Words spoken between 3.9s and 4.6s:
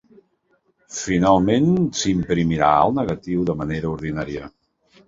ordinària.